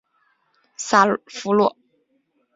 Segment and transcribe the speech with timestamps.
[0.77, 1.75] 萨夫洛。